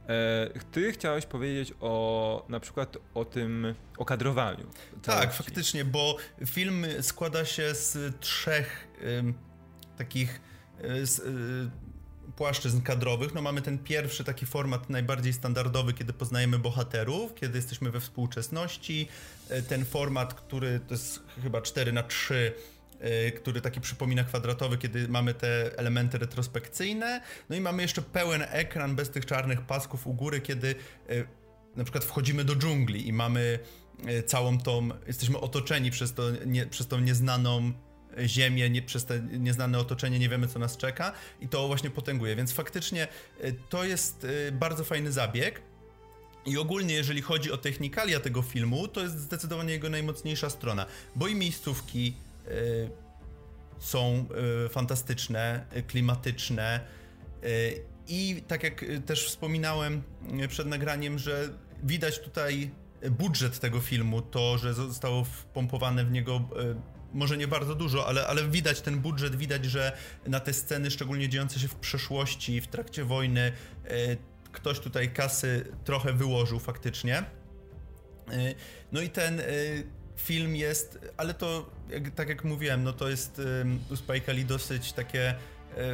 E, 0.09 0.49
ty 0.71 0.91
chciałeś 0.91 1.25
powiedzieć 1.25 1.73
o 1.81 2.45
na 2.49 2.59
przykład 2.59 2.97
o 3.13 3.25
tym 3.25 3.75
o 3.97 4.05
kadrowaniu. 4.05 4.65
Tak, 5.03 5.33
faktycznie, 5.33 5.85
bo 5.85 6.17
film 6.45 6.85
składa 7.01 7.45
się 7.45 7.75
z 7.75 8.19
trzech 8.19 8.87
takich 9.97 10.39
Y, 10.39 10.39
z, 10.39 10.41
y, 10.41 10.52
płaszczyzn 12.35 12.81
kadrowych. 12.81 13.33
No 13.33 13.41
mamy 13.41 13.61
ten 13.61 13.77
pierwszy 13.77 14.23
taki 14.23 14.45
format 14.45 14.89
najbardziej 14.89 15.33
standardowy, 15.33 15.93
kiedy 15.93 16.13
poznajemy 16.13 16.59
bohaterów, 16.59 17.35
kiedy 17.35 17.57
jesteśmy 17.57 17.91
we 17.91 17.99
współczesności. 17.99 19.07
Y, 19.51 19.63
ten 19.63 19.85
format, 19.85 20.33
który 20.33 20.79
to 20.79 20.93
jest 20.93 21.19
chyba 21.43 21.61
4 21.61 21.91
na 21.91 22.03
3 22.03 22.53
który 23.35 23.61
taki 23.61 23.81
przypomina 23.81 24.23
kwadratowy, 24.23 24.77
kiedy 24.77 25.07
mamy 25.07 25.33
te 25.33 25.77
elementy 25.77 26.17
retrospekcyjne. 26.17 27.21
No 27.49 27.55
i 27.55 27.61
mamy 27.61 27.81
jeszcze 27.81 28.01
pełen 28.01 28.43
ekran 28.49 28.95
bez 28.95 29.09
tych 29.09 29.25
czarnych 29.25 29.61
pasków 29.61 30.07
u 30.07 30.13
góry, 30.13 30.41
kiedy 30.41 30.75
na 31.75 31.83
przykład 31.83 32.03
wchodzimy 32.03 32.43
do 32.43 32.55
dżungli 32.55 33.07
i 33.07 33.13
mamy 33.13 33.59
całą 34.25 34.57
tą, 34.57 34.89
jesteśmy 35.07 35.39
otoczeni 35.39 35.91
przez, 35.91 36.13
to, 36.13 36.23
nie, 36.45 36.65
przez 36.65 36.87
tą 36.87 36.99
nieznaną 36.99 37.73
ziemię, 38.25 38.69
nie, 38.69 38.81
przez 38.81 39.05
te 39.05 39.19
nieznane 39.19 39.79
otoczenie 39.79 40.19
nie 40.19 40.29
wiemy, 40.29 40.47
co 40.47 40.59
nas 40.59 40.77
czeka. 40.77 41.13
I 41.41 41.47
to 41.47 41.67
właśnie 41.67 41.89
potęguje, 41.89 42.35
więc 42.35 42.51
faktycznie 42.51 43.07
y, 43.43 43.55
to 43.69 43.83
jest 43.83 44.23
y, 44.23 44.51
bardzo 44.51 44.83
fajny 44.83 45.11
zabieg. 45.11 45.61
I 46.45 46.57
ogólnie, 46.57 46.95
jeżeli 46.95 47.21
chodzi 47.21 47.51
o 47.51 47.57
technikalia 47.57 48.19
tego 48.19 48.41
filmu, 48.41 48.87
to 48.87 49.01
jest 49.01 49.19
zdecydowanie 49.19 49.73
jego 49.73 49.89
najmocniejsza 49.89 50.49
strona, 50.49 50.85
bo 51.15 51.27
i 51.27 51.35
miejscówki 51.35 52.13
y, 52.47 52.89
są 53.79 54.25
y, 54.65 54.69
fantastyczne, 54.69 55.65
klimatyczne. 55.87 56.79
Y, 57.43 57.93
i 58.07 58.43
tak 58.47 58.63
jak 58.63 58.85
też 59.05 59.27
wspominałem 59.27 60.03
przed 60.47 60.67
nagraniem, 60.67 61.19
że 61.19 61.49
widać 61.83 62.19
tutaj 62.19 62.71
budżet 63.11 63.59
tego 63.59 63.79
filmu, 63.79 64.21
to, 64.21 64.57
że 64.57 64.73
zostało 64.73 65.23
wpompowane 65.23 66.05
w 66.05 66.11
niego 66.11 66.49
może 67.13 67.37
nie 67.37 67.47
bardzo 67.47 67.75
dużo, 67.75 68.07
ale, 68.07 68.27
ale 68.27 68.47
widać 68.47 68.81
ten 68.81 68.99
budżet, 68.99 69.35
widać, 69.35 69.65
że 69.65 69.97
na 70.27 70.39
te 70.39 70.53
sceny, 70.53 70.91
szczególnie 70.91 71.29
dziejące 71.29 71.59
się 71.59 71.67
w 71.67 71.75
przeszłości, 71.75 72.61
w 72.61 72.67
trakcie 72.67 73.03
wojny, 73.03 73.41
e, 73.41 74.17
ktoś 74.51 74.79
tutaj 74.79 75.13
kasy 75.13 75.65
trochę 75.83 76.13
wyłożył 76.13 76.59
faktycznie. 76.59 77.17
E, 77.17 77.23
no 78.91 79.01
i 79.01 79.09
ten 79.09 79.39
e, 79.39 79.43
film 80.17 80.55
jest, 80.55 80.99
ale 81.17 81.33
to 81.33 81.69
tak 82.15 82.29
jak 82.29 82.43
mówiłem, 82.43 82.83
no 82.83 82.93
to 82.93 83.09
jest 83.09 83.41
u 83.91 83.95
Spike 83.95 84.33
Lee 84.33 84.45
dosyć 84.45 84.93
takie 84.93 85.35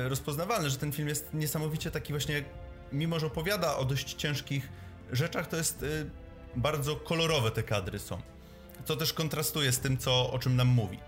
rozpoznawalne, 0.08 0.70
że 0.70 0.78
ten 0.78 0.92
film 0.92 1.08
jest 1.08 1.34
niesamowicie 1.34 1.92
taki 1.92 2.14
właśnie, 2.14 2.44
mimo 2.92 3.20
że 3.20 3.28
opowiada 3.28 3.78
o 3.78 3.86
dość 3.86 4.14
ciężkich 4.14 4.70
rzeczach, 5.12 5.48
to 5.48 5.58
jest 5.58 5.86
bardzo 6.56 6.96
kolorowe 6.96 7.52
te 7.52 7.64
kadry 7.64 8.00
są. 8.00 8.22
Co 8.86 8.96
też 8.96 9.14
kontrastuje 9.14 9.72
z 9.72 9.80
tym, 9.80 9.98
co, 9.98 10.32
o 10.32 10.40
czym 10.40 10.56
nam 10.56 10.68
mówi. 10.68 11.00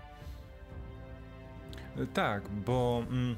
Tak, 2.14 2.48
bo 2.48 3.04
mm, 3.10 3.36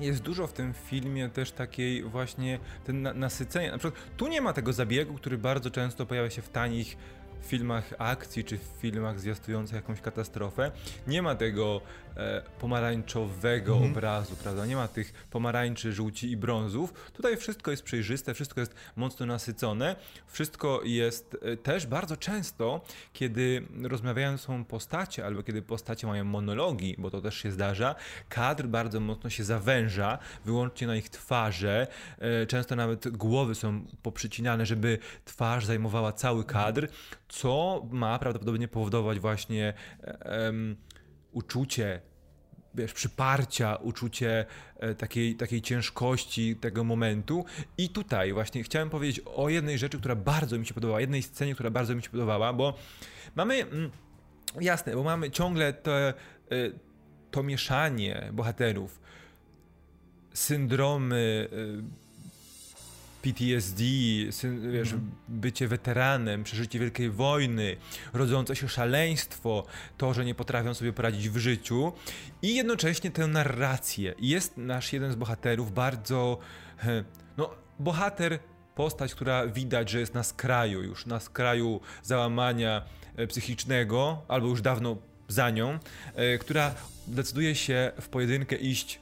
jest 0.00 0.22
dużo 0.22 0.46
w 0.46 0.52
tym 0.52 0.74
filmie 0.74 1.28
też 1.28 1.52
takiej 1.52 2.02
właśnie 2.02 2.58
ten 2.84 3.02
na, 3.02 3.14
nasycenia. 3.14 3.72
Na 3.72 3.78
przykład 3.78 4.02
tu 4.16 4.28
nie 4.28 4.40
ma 4.40 4.52
tego 4.52 4.72
zabiegu, 4.72 5.14
który 5.14 5.38
bardzo 5.38 5.70
często 5.70 6.06
pojawia 6.06 6.30
się 6.30 6.42
w 6.42 6.48
tanich 6.48 6.96
filmach 7.46 7.94
akcji 7.98 8.44
czy 8.44 8.58
w 8.58 8.62
filmach 8.80 9.20
zwiastujących 9.20 9.76
jakąś 9.76 10.00
katastrofę. 10.00 10.70
Nie 11.06 11.22
ma 11.22 11.34
tego 11.34 11.80
e, 12.16 12.42
pomarańczowego 12.60 13.72
mhm. 13.72 13.92
obrazu, 13.92 14.36
prawda? 14.36 14.66
Nie 14.66 14.76
ma 14.76 14.88
tych 14.88 15.12
pomarańczy, 15.30 15.92
żółci 15.92 16.30
i 16.30 16.36
brązów. 16.36 16.92
Tutaj 17.12 17.36
wszystko 17.36 17.70
jest 17.70 17.82
przejrzyste, 17.82 18.34
wszystko 18.34 18.60
jest 18.60 18.74
mocno 18.96 19.26
nasycone. 19.26 19.96
Wszystko 20.26 20.80
jest 20.84 21.36
e, 21.42 21.56
też 21.56 21.86
bardzo 21.86 22.16
często, 22.16 22.80
kiedy 23.12 23.62
rozmawiają 23.82 24.38
są 24.38 24.64
postacie, 24.64 25.26
albo 25.26 25.42
kiedy 25.42 25.62
postacie 25.62 26.06
mają 26.06 26.24
monologi, 26.24 26.94
bo 26.98 27.10
to 27.10 27.20
też 27.20 27.34
się 27.34 27.52
zdarza, 27.52 27.94
kadr 28.28 28.66
bardzo 28.66 29.00
mocno 29.00 29.30
się 29.30 29.44
zawęża, 29.44 30.18
wyłącznie 30.44 30.86
na 30.86 30.96
ich 30.96 31.08
twarze. 31.08 31.86
E, 32.18 32.46
często 32.46 32.76
nawet 32.76 33.08
głowy 33.08 33.54
są 33.54 33.84
poprzycinane, 34.02 34.66
żeby 34.66 34.98
twarz 35.24 35.66
zajmowała 35.66 36.12
cały 36.12 36.44
kadr, 36.44 36.88
co 37.28 37.86
ma 37.90 38.18
prawdopodobnie 38.18 38.68
powodować 38.68 39.18
właśnie 39.18 39.74
um, 40.24 40.76
uczucie 41.32 42.00
wiesz, 42.74 42.92
przyparcia, 42.92 43.76
uczucie 43.76 44.46
e, 44.76 44.94
takiej, 44.94 45.36
takiej 45.36 45.62
ciężkości 45.62 46.56
tego 46.56 46.84
momentu. 46.84 47.44
I 47.78 47.88
tutaj 47.88 48.32
właśnie 48.32 48.62
chciałem 48.62 48.90
powiedzieć 48.90 49.20
o 49.34 49.48
jednej 49.48 49.78
rzeczy, 49.78 49.98
która 49.98 50.16
bardzo 50.16 50.58
mi 50.58 50.66
się 50.66 50.74
podobała, 50.74 51.00
jednej 51.00 51.22
scenie, 51.22 51.54
która 51.54 51.70
bardzo 51.70 51.94
mi 51.94 52.02
się 52.02 52.10
podobała, 52.10 52.52
bo 52.52 52.74
mamy, 53.36 53.54
mm, 53.54 53.90
jasne, 54.60 54.94
bo 54.94 55.02
mamy 55.02 55.30
ciągle 55.30 55.72
to, 55.72 55.98
e, 55.98 56.14
to 57.30 57.42
mieszanie 57.42 58.30
bohaterów, 58.32 59.00
syndromy, 60.34 61.48
PTSD, 63.22 63.82
wiesz, 64.72 64.92
mhm. 64.92 65.10
bycie 65.28 65.68
weteranem, 65.68 66.44
przeżycie 66.44 66.78
wielkiej 66.78 67.10
wojny, 67.10 67.76
rodzące 68.12 68.56
się 68.56 68.68
szaleństwo, 68.68 69.66
to, 69.96 70.14
że 70.14 70.24
nie 70.24 70.34
potrafią 70.34 70.74
sobie 70.74 70.92
poradzić 70.92 71.28
w 71.28 71.36
życiu 71.36 71.92
i 72.42 72.54
jednocześnie 72.54 73.10
tę 73.10 73.26
narrację. 73.26 74.14
Jest 74.18 74.56
nasz 74.56 74.92
jeden 74.92 75.12
z 75.12 75.16
bohaterów 75.16 75.74
bardzo, 75.74 76.38
no, 77.36 77.50
bohater, 77.78 78.38
postać, 78.74 79.14
która 79.14 79.46
widać, 79.46 79.90
że 79.90 80.00
jest 80.00 80.14
na 80.14 80.22
skraju 80.22 80.82
już, 80.82 81.06
na 81.06 81.20
skraju 81.20 81.80
załamania 82.02 82.82
e, 83.16 83.26
psychicznego, 83.26 84.22
albo 84.28 84.48
już 84.48 84.62
dawno 84.62 84.96
za 85.28 85.50
nią, 85.50 85.78
e, 86.14 86.38
która 86.38 86.74
decyduje 87.06 87.54
się 87.54 87.92
w 88.00 88.08
pojedynkę 88.08 88.56
iść 88.56 89.00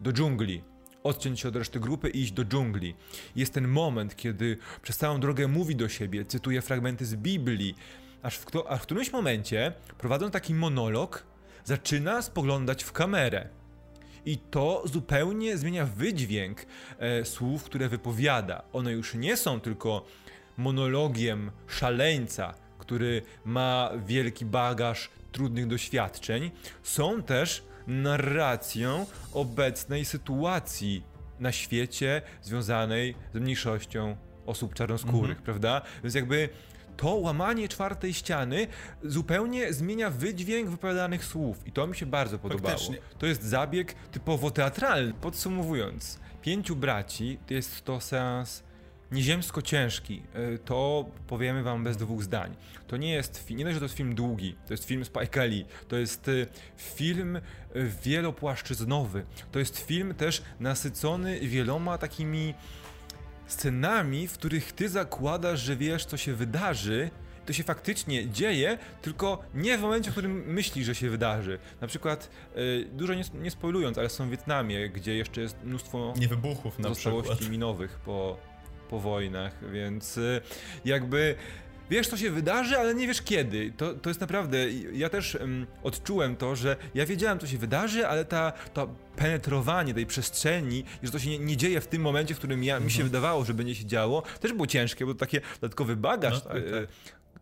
do 0.00 0.12
dżungli. 0.12 0.62
Odciąć 1.06 1.40
się 1.40 1.48
od 1.48 1.56
reszty 1.56 1.80
grupy 1.80 2.10
i 2.10 2.20
iść 2.22 2.32
do 2.32 2.44
dżungli. 2.44 2.94
Jest 3.36 3.54
ten 3.54 3.68
moment, 3.68 4.16
kiedy 4.16 4.58
przez 4.82 4.96
całą 4.96 5.20
drogę 5.20 5.48
mówi 5.48 5.76
do 5.76 5.88
siebie, 5.88 6.24
cytuje 6.24 6.62
fragmenty 6.62 7.06
z 7.06 7.14
Biblii, 7.16 7.74
aż 8.22 8.36
w, 8.36 8.44
kto, 8.44 8.76
w 8.78 8.80
którymś 8.80 9.12
momencie, 9.12 9.72
prowadząc 9.98 10.32
taki 10.32 10.54
monolog, 10.54 11.26
zaczyna 11.64 12.22
spoglądać 12.22 12.84
w 12.84 12.92
kamerę. 12.92 13.48
I 14.24 14.38
to 14.38 14.82
zupełnie 14.84 15.58
zmienia 15.58 15.86
wydźwięk 15.86 16.66
e, 16.98 17.24
słów, 17.24 17.64
które 17.64 17.88
wypowiada. 17.88 18.62
One 18.72 18.92
już 18.92 19.14
nie 19.14 19.36
są 19.36 19.60
tylko 19.60 20.06
monologiem 20.56 21.50
szaleńca, 21.66 22.54
który 22.78 23.22
ma 23.44 23.90
wielki 24.06 24.44
bagaż 24.44 25.10
trudnych 25.32 25.66
doświadczeń, 25.66 26.50
są 26.82 27.22
też 27.22 27.62
narracją 27.86 29.06
obecnej 29.32 30.04
sytuacji 30.04 31.02
na 31.40 31.52
świecie 31.52 32.22
związanej 32.42 33.14
z 33.34 33.38
mniejszością 33.38 34.16
osób 34.46 34.74
czarnoskórych, 34.74 35.38
mhm. 35.38 35.44
prawda? 35.44 35.82
Więc 36.02 36.14
jakby 36.14 36.48
to 36.96 37.14
łamanie 37.14 37.68
czwartej 37.68 38.14
ściany 38.14 38.66
zupełnie 39.02 39.72
zmienia 39.72 40.10
wydźwięk 40.10 40.70
wypowiadanych 40.70 41.24
słów 41.24 41.66
i 41.66 41.72
to 41.72 41.86
mi 41.86 41.96
się 41.96 42.06
bardzo 42.06 42.38
podobało. 42.38 42.70
Faktycznie. 42.70 42.98
To 43.18 43.26
jest 43.26 43.42
zabieg 43.42 43.94
typowo 43.94 44.50
teatralny. 44.50 45.14
Podsumowując, 45.20 46.18
Pięciu 46.42 46.76
Braci 46.76 47.38
to 47.46 47.54
jest 47.54 47.84
to 47.84 48.00
seans 48.00 48.62
nieziemsko 49.12 49.62
ciężki. 49.62 50.22
E, 50.34 50.58
to 50.58 51.04
powiemy 51.26 51.62
wam 51.62 51.84
bez 51.84 51.96
dwóch 51.96 52.22
zdań. 52.22 52.56
To 52.86 52.96
nie 52.96 53.12
jest, 53.12 53.50
nie 53.50 53.64
dość, 53.64 53.74
że 53.74 53.80
to 53.80 53.84
jest 53.84 53.96
film 53.96 54.14
długi, 54.14 54.56
to 54.66 54.72
jest 54.72 54.84
film 54.84 55.04
Spike 55.04 55.46
Lee, 55.46 55.64
to 55.88 55.96
jest 55.96 56.28
e, 56.28 56.32
film 56.76 57.36
e, 57.36 57.40
wielopłaszczyznowy, 58.02 59.24
to 59.52 59.58
jest 59.58 59.78
film 59.78 60.14
też 60.14 60.42
nasycony 60.60 61.40
wieloma 61.40 61.98
takimi 61.98 62.54
scenami, 63.46 64.28
w 64.28 64.32
których 64.32 64.72
ty 64.72 64.88
zakładasz, 64.88 65.60
że 65.60 65.76
wiesz, 65.76 66.04
co 66.04 66.16
się 66.16 66.34
wydarzy, 66.34 67.10
to 67.46 67.52
się 67.52 67.62
faktycznie 67.62 68.28
dzieje, 68.28 68.78
tylko 69.02 69.42
nie 69.54 69.78
w 69.78 69.80
momencie, 69.80 70.10
w 70.10 70.12
którym 70.12 70.44
myślisz, 70.46 70.86
że 70.86 70.94
się 70.94 71.10
wydarzy. 71.10 71.58
Na 71.80 71.86
przykład, 71.86 72.30
yy, 72.56 72.88
dużo 72.92 73.14
nie, 73.14 73.24
nie 73.34 73.50
spoilując, 73.50 73.98
ale 73.98 74.08
są 74.08 74.26
w 74.26 74.30
Wietnamie, 74.30 74.88
gdzie 74.88 75.14
jeszcze 75.14 75.40
jest 75.40 75.56
mnóstwo 75.64 76.14
niewybuchów 76.16 76.78
na 76.78 76.90
przykład. 76.90 77.48
minowych 77.50 77.98
po, 77.98 78.38
po 78.86 79.00
wojnach, 79.00 79.70
więc 79.72 80.16
yy, 80.16 80.40
jakby 80.84 81.36
wiesz, 81.90 82.08
co 82.08 82.16
się 82.16 82.30
wydarzy, 82.30 82.78
ale 82.78 82.94
nie 82.94 83.06
wiesz 83.06 83.22
kiedy. 83.22 83.72
To, 83.76 83.94
to 83.94 84.10
jest 84.10 84.20
naprawdę. 84.20 84.70
Ja 84.92 85.08
też 85.08 85.34
um, 85.34 85.66
odczułem 85.82 86.36
to, 86.36 86.56
że 86.56 86.76
ja 86.94 87.06
wiedziałem, 87.06 87.38
co 87.38 87.46
się 87.46 87.58
wydarzy, 87.58 88.06
ale 88.06 88.24
ta, 88.24 88.52
to 88.74 88.88
penetrowanie 89.16 89.94
tej 89.94 90.06
przestrzeni, 90.06 90.84
że 91.02 91.12
to 91.12 91.18
się 91.18 91.30
nie, 91.30 91.38
nie 91.38 91.56
dzieje 91.56 91.80
w 91.80 91.86
tym 91.86 92.02
momencie, 92.02 92.34
w 92.34 92.38
którym 92.38 92.64
ja, 92.64 92.80
mi 92.80 92.90
się 92.90 93.02
mhm. 93.02 93.08
wydawało, 93.08 93.44
że 93.44 93.54
będzie 93.54 93.74
się 93.74 93.84
działo, 93.84 94.22
też 94.40 94.52
było 94.52 94.66
ciężkie, 94.66 95.06
bo 95.06 95.14
to 95.14 95.20
takie 95.20 95.40
dodatkowy 95.60 95.96
bagaż. 95.96 96.34
No, 96.34 96.40
tak, 96.40 96.56
e, 96.56 96.70
tak. 96.70 96.88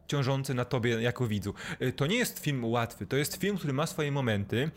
Ciążący 0.09 0.55
na 0.55 0.65
tobie 0.65 0.91
jako 0.91 1.27
widzu. 1.27 1.55
E, 1.81 1.93
to 1.93 2.07
nie 2.07 2.17
jest 2.17 2.39
film 2.39 2.65
łatwy, 2.65 3.07
to 3.07 3.17
jest 3.17 3.37
film, 3.37 3.57
który 3.57 3.73
ma 3.73 3.87
swoje 3.87 4.13
momenty. 4.13 4.71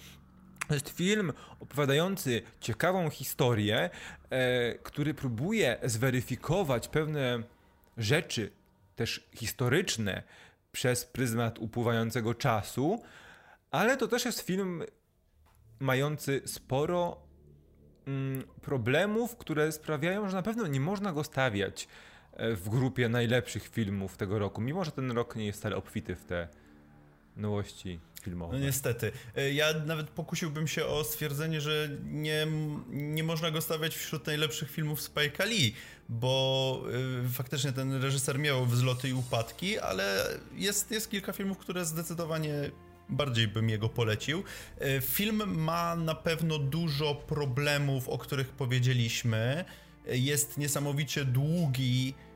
To 0.67 0.73
jest 0.73 0.89
film 0.89 1.33
opowiadający 1.59 2.41
ciekawą 2.59 3.09
historię, 3.09 3.89
e, 4.29 4.75
który 4.75 5.13
próbuje 5.13 5.77
zweryfikować 5.83 6.87
pewne 6.87 7.43
rzeczy 7.97 8.51
też 8.95 9.29
historyczne 9.35 10.23
przez 10.71 11.05
pryzmat 11.05 11.59
upływającego 11.59 12.33
czasu, 12.33 13.03
ale 13.71 13.97
to 13.97 14.07
też 14.07 14.25
jest 14.25 14.41
film 14.41 14.83
mający 15.79 16.41
sporo 16.45 17.17
mm, 18.07 18.43
problemów, 18.61 19.37
które 19.37 19.71
sprawiają, 19.71 20.29
że 20.29 20.35
na 20.35 20.43
pewno 20.43 20.67
nie 20.67 20.79
można 20.79 21.13
go 21.13 21.23
stawiać 21.23 21.87
e, 22.33 22.55
w 22.55 22.69
grupie 22.69 23.09
najlepszych 23.09 23.67
filmów 23.67 24.17
tego 24.17 24.39
roku, 24.39 24.61
mimo 24.61 24.83
że 24.83 24.91
ten 24.91 25.11
rok 25.11 25.35
nie 25.35 25.45
jest 25.45 25.59
wcale 25.59 25.75
obfity 25.75 26.15
w 26.15 26.25
te 26.25 26.47
nowości 27.37 27.99
filmowe. 28.27 28.59
No 28.59 28.65
niestety. 28.65 29.11
E, 29.35 29.53
ja 29.53 29.73
nawet 29.85 30.09
pokusiłbym 30.09 30.67
się 30.67 30.85
o 30.85 31.03
stwierdzenie, 31.03 31.61
że 31.61 31.89
nie, 32.03 32.47
nie 32.89 33.23
można 33.23 33.51
go 33.51 33.61
stawiać 33.61 33.95
wśród 33.95 34.27
najlepszych 34.27 34.71
filmów 34.71 35.01
Spike 35.01 35.45
Lee, 35.45 35.73
bo 36.09 36.83
y, 37.25 37.29
faktycznie 37.29 37.71
ten 37.71 38.01
reżyser 38.01 38.39
miał 38.39 38.65
wzloty 38.65 39.09
i 39.09 39.13
upadki, 39.13 39.79
ale 39.79 40.25
jest, 40.55 40.91
jest 40.91 41.11
kilka 41.11 41.33
filmów, 41.33 41.57
które 41.57 41.85
zdecydowanie 41.85 42.71
bardziej 43.09 43.47
bym 43.47 43.69
jego 43.69 43.89
polecił. 43.89 44.43
Y, 44.81 45.01
film 45.01 45.43
ma 45.55 45.95
na 45.95 46.15
pewno 46.15 46.59
dużo 46.59 47.15
problemów, 47.15 48.09
o 48.09 48.17
których 48.17 48.49
powiedzieliśmy. 48.49 49.65
Jest 50.05 50.57
niesamowicie 50.57 51.25
długi, 51.25 52.13
E, 52.13 52.26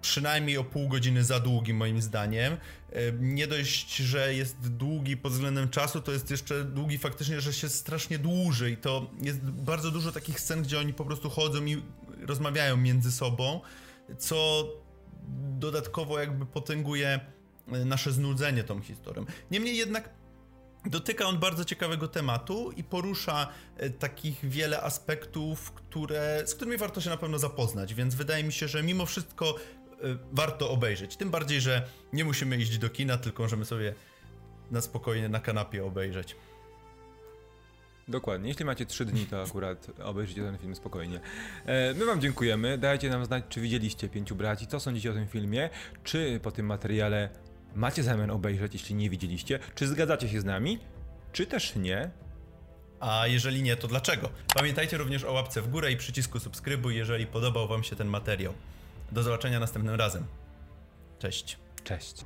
przynajmniej 0.00 0.58
o 0.58 0.64
pół 0.64 0.88
godziny 0.88 1.24
za 1.24 1.40
długi 1.40 1.74
moim 1.74 2.02
zdaniem. 2.02 2.52
E, 2.52 2.58
nie 3.20 3.46
dość, 3.46 3.96
że 3.96 4.34
jest 4.34 4.76
długi 4.76 5.16
pod 5.16 5.32
względem 5.32 5.68
czasu, 5.68 6.00
to 6.00 6.12
jest 6.12 6.30
jeszcze 6.30 6.64
długi 6.64 6.98
faktycznie, 6.98 7.40
że 7.40 7.52
się 7.52 7.68
strasznie 7.68 8.18
dłuży 8.18 8.70
i 8.70 8.76
to 8.76 9.10
jest 9.22 9.40
bardzo 9.40 9.90
dużo 9.90 10.12
takich 10.12 10.40
scen, 10.40 10.62
gdzie 10.62 10.78
oni 10.78 10.94
po 10.94 11.04
prostu 11.04 11.30
chodzą 11.30 11.64
i 11.64 11.82
rozmawiają 12.26 12.76
między 12.76 13.12
sobą, 13.12 13.60
co 14.18 14.68
dodatkowo 15.58 16.20
jakby 16.20 16.46
potęguje 16.46 17.20
e, 17.72 17.84
nasze 17.84 18.12
znudzenie 18.12 18.64
tą 18.64 18.80
historią. 18.80 19.24
Niemniej 19.50 19.76
jednak 19.76 20.21
Dotyka 20.86 21.26
on 21.26 21.38
bardzo 21.38 21.64
ciekawego 21.64 22.08
tematu 22.08 22.72
i 22.76 22.84
porusza 22.84 23.48
e, 23.76 23.90
takich 23.90 24.38
wiele 24.42 24.82
aspektów, 24.82 25.72
które, 25.72 26.42
z 26.46 26.54
którymi 26.54 26.76
warto 26.76 27.00
się 27.00 27.10
na 27.10 27.16
pewno 27.16 27.38
zapoznać, 27.38 27.94
więc 27.94 28.14
wydaje 28.14 28.44
mi 28.44 28.52
się, 28.52 28.68
że 28.68 28.82
mimo 28.82 29.06
wszystko 29.06 29.56
e, 29.56 30.16
warto 30.32 30.70
obejrzeć. 30.70 31.16
Tym 31.16 31.30
bardziej, 31.30 31.60
że 31.60 31.88
nie 32.12 32.24
musimy 32.24 32.56
iść 32.56 32.78
do 32.78 32.90
kina, 32.90 33.18
tylko 33.18 33.42
możemy 33.42 33.64
sobie 33.64 33.94
na 34.70 34.80
spokojnie 34.80 35.28
na 35.28 35.40
kanapie 35.40 35.84
obejrzeć. 35.84 36.36
Dokładnie. 38.08 38.48
Jeśli 38.48 38.64
macie 38.64 38.86
3 38.86 39.04
dni, 39.04 39.26
to 39.26 39.42
akurat 39.42 39.86
obejrzyjcie 40.04 40.42
ten 40.42 40.58
film 40.58 40.74
spokojnie. 40.74 41.20
E, 41.66 41.94
my 41.94 42.06
Wam 42.06 42.20
dziękujemy. 42.20 42.78
Dajcie 42.78 43.10
nam 43.10 43.24
znać, 43.24 43.44
czy 43.48 43.60
widzieliście 43.60 44.08
Pięciu 44.08 44.36
Braci, 44.36 44.66
co 44.66 44.80
sądzicie 44.80 45.10
o 45.10 45.14
tym 45.14 45.28
filmie, 45.28 45.70
czy 46.04 46.40
po 46.42 46.50
tym 46.50 46.66
materiale 46.66 47.28
macie 47.74 48.02
zamiar 48.02 48.30
obejrzeć, 48.30 48.72
jeśli 48.72 48.94
nie 48.94 49.10
widzieliście, 49.10 49.58
czy 49.74 49.86
zgadzacie 49.86 50.28
się 50.28 50.40
z 50.40 50.44
nami, 50.44 50.78
czy 51.32 51.46
też 51.46 51.76
nie. 51.76 52.10
A 53.00 53.26
jeżeli 53.26 53.62
nie, 53.62 53.76
to 53.76 53.88
dlaczego? 53.88 54.30
Pamiętajcie 54.54 54.98
również 54.98 55.24
o 55.24 55.32
łapce 55.32 55.62
w 55.62 55.68
górę 55.68 55.92
i 55.92 55.96
przycisku 55.96 56.40
subskrybuj, 56.40 56.96
jeżeli 56.96 57.26
podobał 57.26 57.68
Wam 57.68 57.84
się 57.84 57.96
ten 57.96 58.08
materiał. 58.08 58.54
Do 59.12 59.22
zobaczenia 59.22 59.60
następnym 59.60 59.94
razem. 59.94 60.24
Cześć. 61.18 61.58
Cześć. 61.84 62.24